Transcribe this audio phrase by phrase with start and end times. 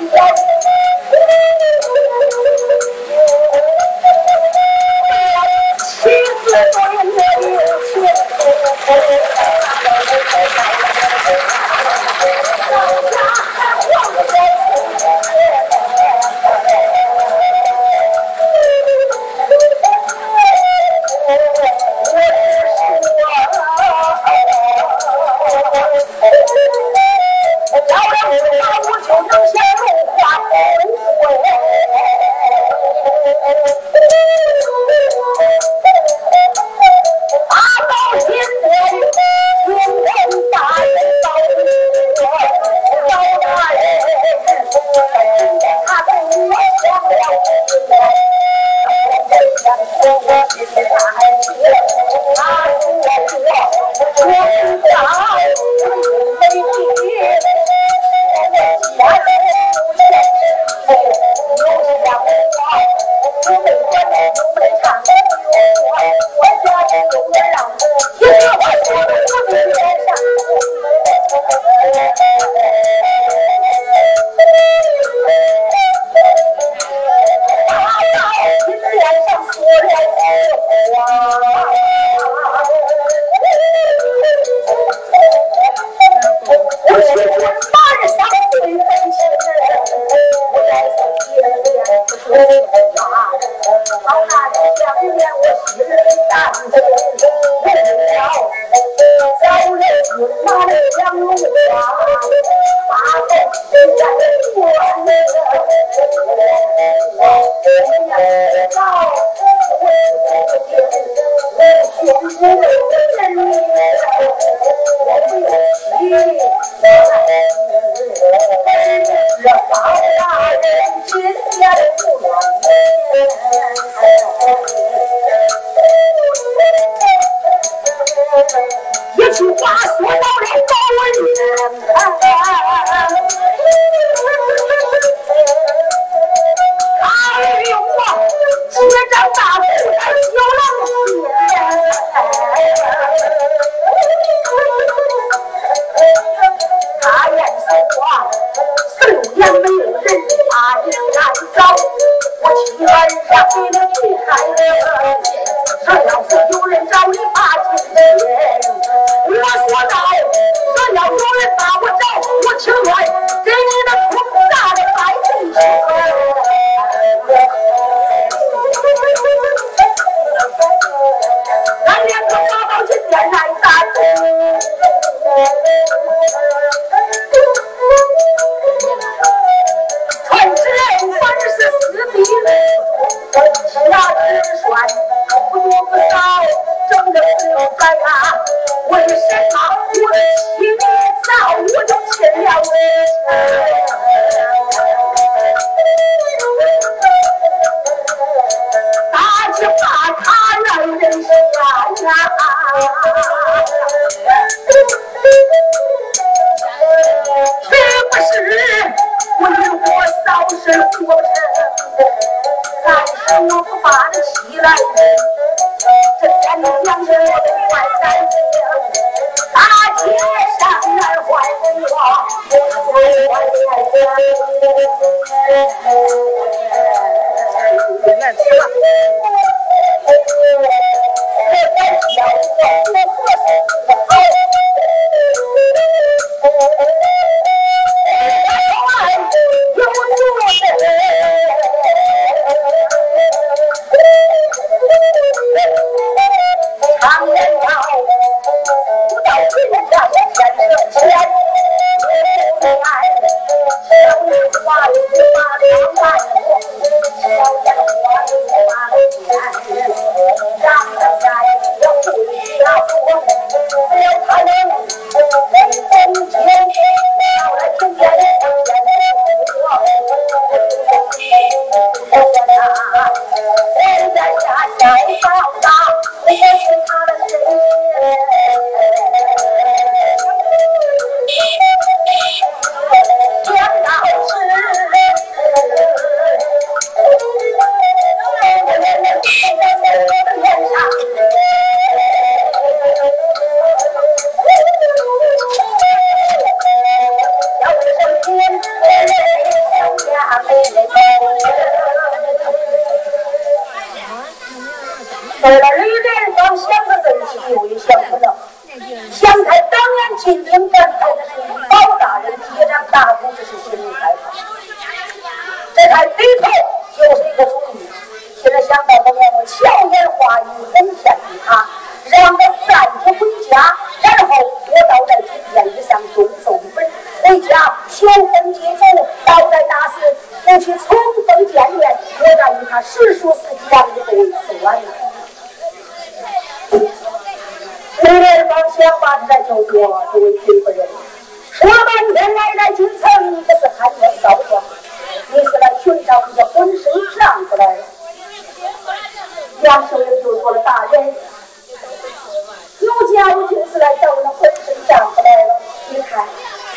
[0.00, 0.43] 为什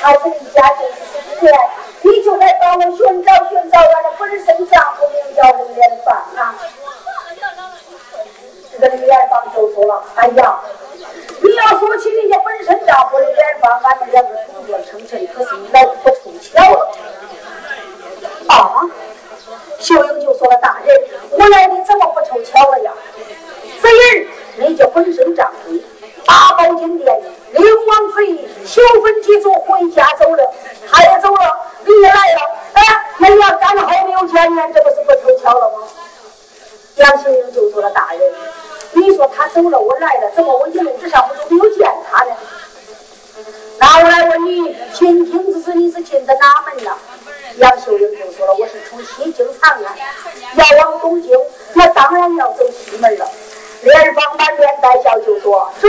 [0.02, 1.60] 他是一家就是孙权
[2.02, 6.56] 你就来帮我寻找寻找我的本身丈夫名叫李元芳啊
[8.72, 10.60] 这个李元芳就说了哎呀
[11.42, 14.30] 你要说起人家本身丈夫的脸芳俺们两个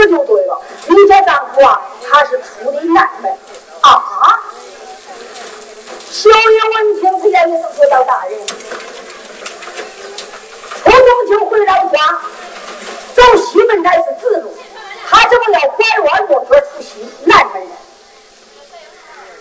[0.09, 3.37] 就对了，你家丈夫啊，他是楚的奶奶
[3.81, 4.41] 啊。
[6.11, 8.47] 小爷文听，这样一声说道：“大人，
[10.77, 12.19] 楚中秋回老家，
[13.13, 14.51] 走西门才是直路，
[15.07, 17.75] 他正要拐弯抹角出西南门来。”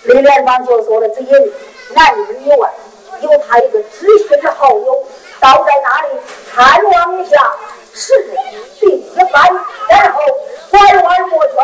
[0.05, 1.33] 李连芳就说了：“这些
[1.95, 2.71] 男女以外，
[3.23, 5.05] 有他一个知心的好友，
[5.41, 6.21] 到在那里
[6.55, 7.53] 探望一下，
[7.95, 8.13] 是
[8.79, 9.51] 病是犯，
[9.89, 10.21] 然后。”
[10.71, 11.55] 拐弯抹角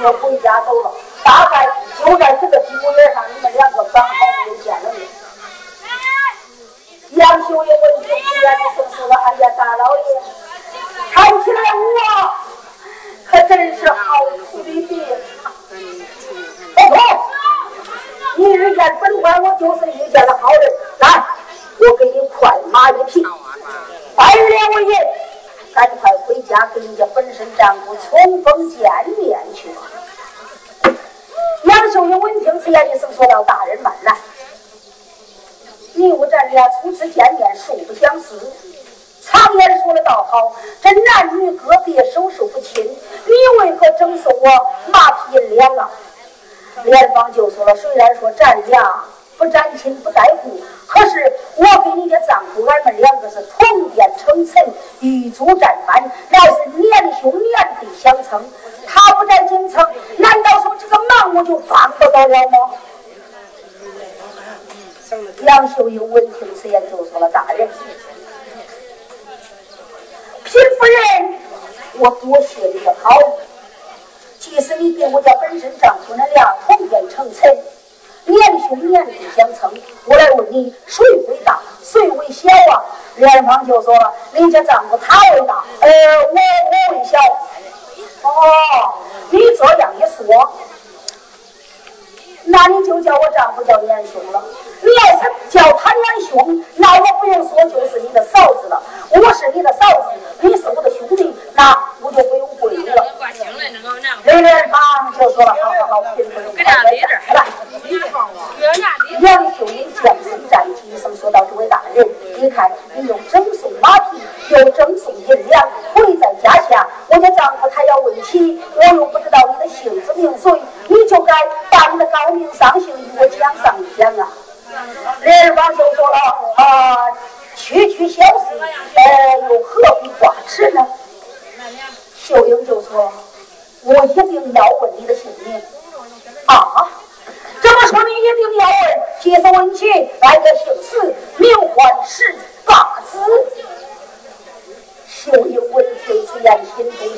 [0.00, 0.90] 就回家走了。
[1.24, 1.68] 大概
[2.04, 4.14] 就在这个节骨眼上，你们两个刚好
[4.46, 5.08] 又见了面。
[7.12, 10.00] 杨秀英问出一言不顺，了：“哎呀，大老爷，
[11.12, 12.34] 看起来我
[13.24, 13.94] 可真是好
[14.50, 15.02] 徒弟。
[15.44, 15.46] 哦”
[16.74, 16.96] 不错，
[18.36, 20.72] 你遇见本官，我就是遇见了好人。
[20.98, 21.24] 来，
[21.78, 23.24] 我给你快马一匹，
[24.14, 25.25] 拜了我爷。
[25.76, 28.80] 赶快回家跟人家本身战鼓冲锋见
[29.18, 29.68] 面去。
[31.64, 34.16] 杨秀英闻听此言，一声说道：“大人慢来，
[35.92, 38.40] 你我咱俩从此见面，素不相识。”
[39.20, 42.82] 常言说的倒好，这男女隔壁手手不亲，
[43.26, 44.48] 你为何整死我
[44.86, 45.90] 马屁银两啊？
[46.84, 49.04] 连芳就说了：“虽然说咱俩
[49.36, 54.64] 不沾亲不带故，可是我跟你的丈夫，俺们两个是同殿成臣，
[55.00, 58.42] 玉足战班，乃是年兄年弟相称。
[58.86, 59.84] 他不在京城，
[60.18, 62.58] 难道说这个忙我就帮不到了吗？
[65.42, 67.68] 杨秀英闻听此言，就说了：“大人，
[70.44, 71.34] 贫夫人，
[71.98, 73.24] 我多谢你的好意。
[74.38, 77.56] 即使你给我家本身丈夫，那俩同殿成臣，
[78.26, 79.72] 年兄年弟相称，
[80.04, 82.84] 我来问你，谁为大，谁为小啊？”
[83.16, 85.88] 莲芳就说了：“你家丈夫他为大，呃，
[86.30, 86.38] 我
[86.92, 87.18] 我为小。
[88.22, 88.94] 哦，
[89.30, 90.52] 你这样一说。”
[92.48, 94.40] 那你就叫我丈夫叫连兄了。
[94.80, 98.80] 你要是叫他连兄，那我不用说就是你的嫂子了。
[99.10, 103.04] 我是你的嫂子，你是我的兄弟，那我就不用跪你了。
[104.22, 104.80] 连连芳
[105.18, 106.54] 就说了：“好好好，贫妇人，
[107.34, 107.44] 来。”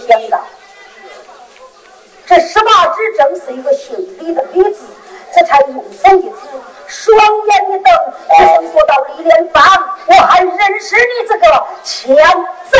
[0.06, 0.38] 天呐
[2.26, 4.84] 这十八只正是一个姓李的李子
[5.34, 6.36] 这才用手一指
[6.86, 9.62] 双眼一瞪说到李连芳
[10.06, 11.46] 我还认识你这个
[11.84, 12.16] 强
[12.70, 12.78] 子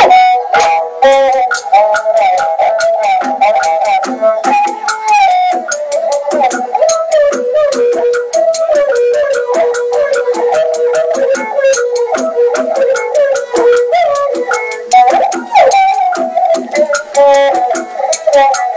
[18.35, 18.68] Yeah.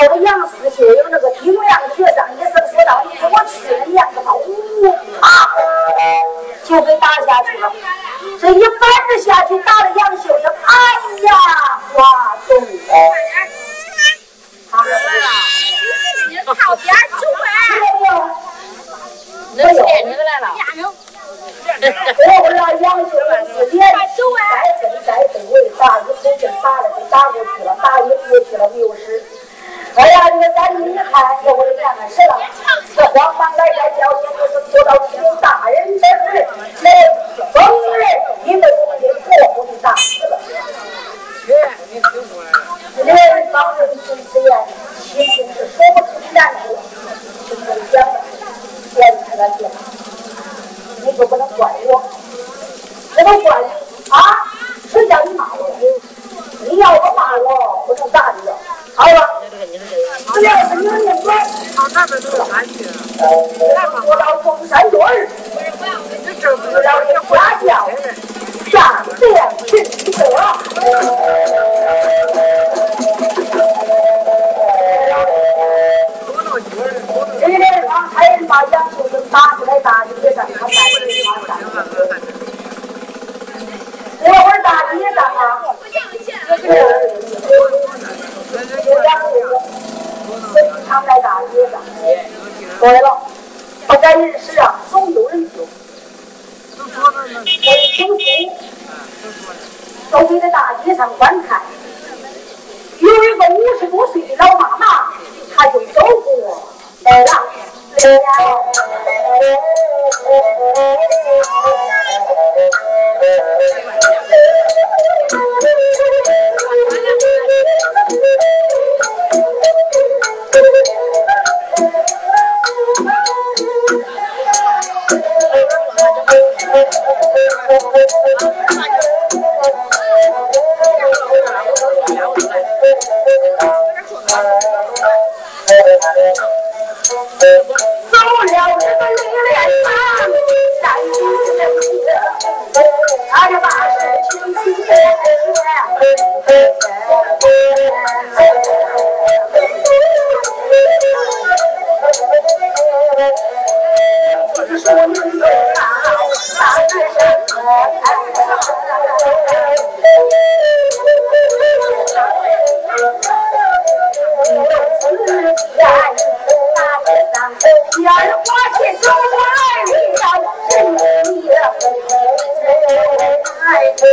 [0.00, 4.86] 那个杨氏就有那个顶亮学上一声说道你给我去他娘的吧呜
[5.20, 5.28] 啊
[6.64, 7.70] 就给打下去了。
[8.40, 9.59] 这一板子下去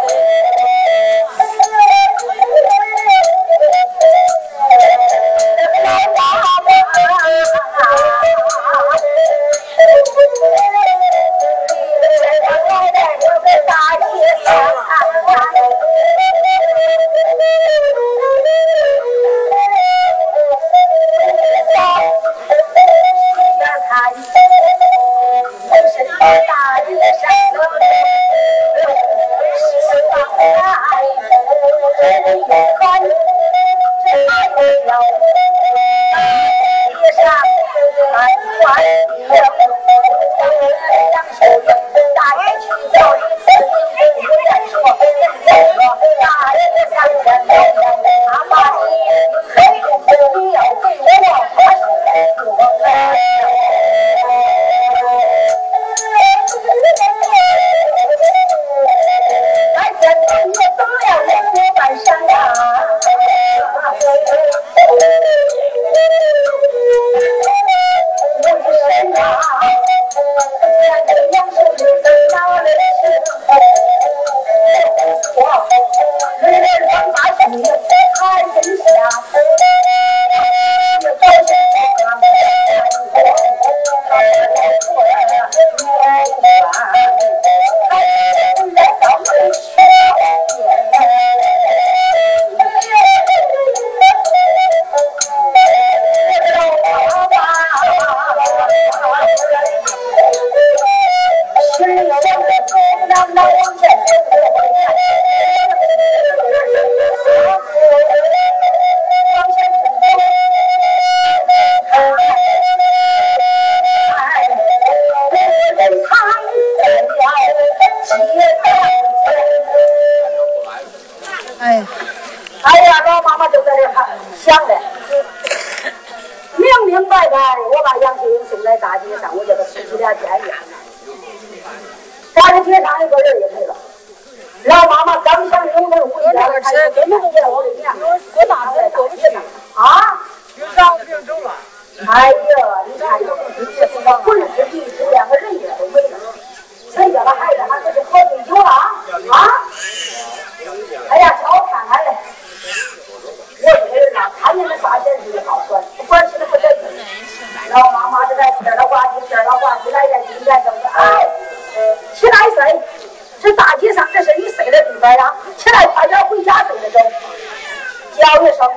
[168.46, 168.70] 一声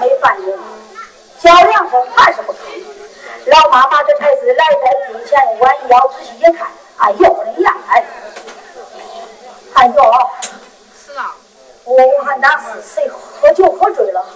[0.00, 0.58] 没反应，
[1.38, 2.56] 叫两声还是不吭。
[3.46, 6.66] 老妈妈这孩子来在近前弯腰仔细一看，
[6.96, 7.76] 哎呦嘞呀！
[9.74, 10.02] 哎呦，
[11.06, 11.36] 是啊，
[11.84, 14.26] 我还当是谁喝酒喝醉了？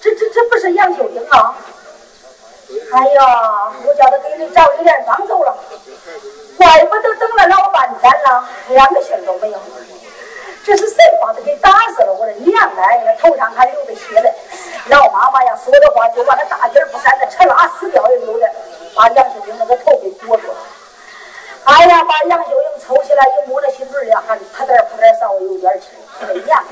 [0.00, 1.56] 这这这不是杨秀英吗？
[2.92, 5.56] 哎呀，我叫他给你找一点妆走了，
[6.56, 9.58] 怪不得等了老半天了，连个信都没有。
[10.64, 12.14] 这是谁把他给打死了？
[12.14, 14.32] 我的娘哎，那头上还流着血嘞！
[14.86, 18.50] 老妈妈呀，说的话就把他大劲不散的扯拉死掉也有的，
[18.94, 20.54] 把杨秀英那个头给裹住了。
[21.64, 25.88] 哎呀，把杨秀英抽起来一摸那心儿呀，还扑点扑点稍微有点气
[26.22, 26.64] 儿，娘，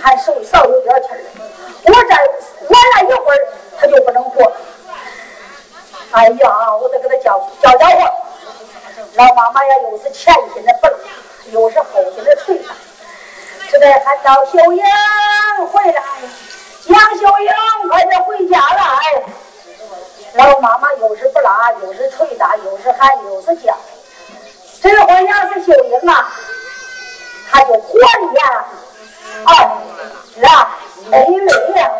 [0.00, 1.18] 还稍稍微有点气儿。
[1.86, 2.14] 我这
[2.68, 3.38] 晚了一会儿，
[3.76, 4.56] 他就不能活了。
[6.12, 8.12] 哎呀，我得给他叫叫叫唤。
[9.14, 10.92] 老妈妈呀，又是前心的蹦，
[11.50, 12.60] 又是后心的捶。
[13.70, 14.82] 是的还到秀英
[15.68, 16.02] 回来
[16.86, 19.22] 杨秀英快点回家来
[20.34, 23.76] 老妈妈又是不拉又是捶打又是喊又是叫
[24.82, 26.32] 这回要是秀英啊
[27.48, 28.64] 他就活一样
[30.34, 30.76] 是啊
[31.08, 31.90] 美美的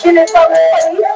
[0.00, 1.09] 心里放不平。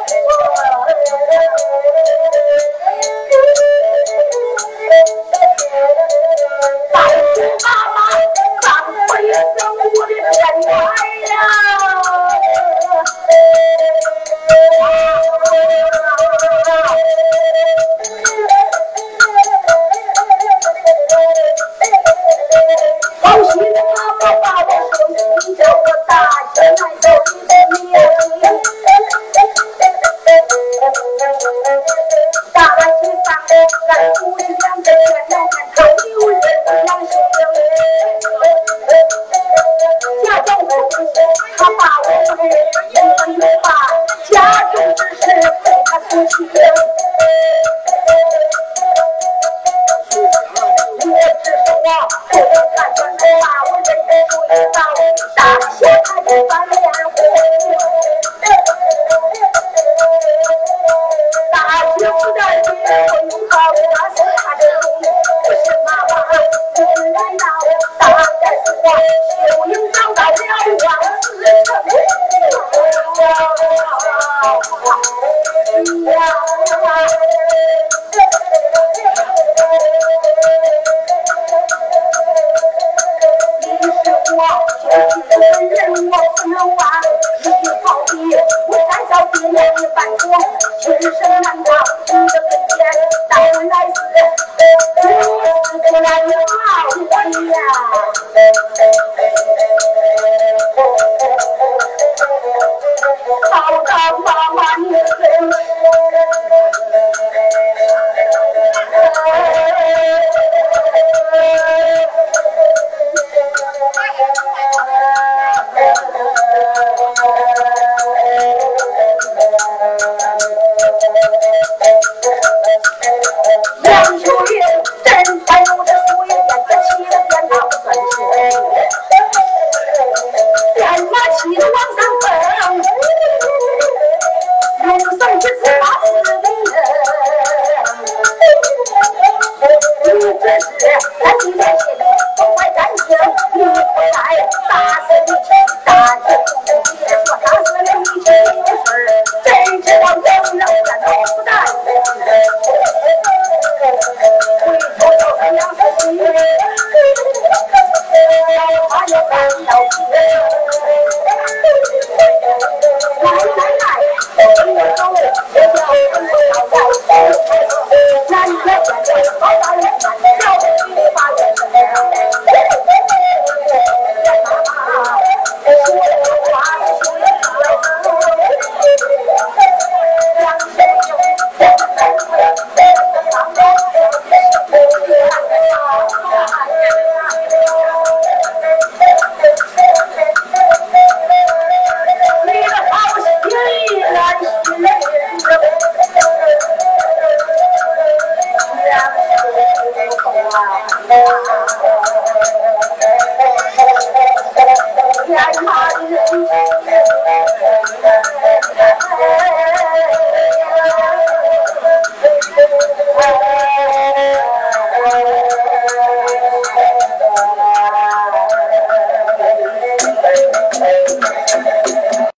[103.54, 105.73] 爸爸妈妈你们真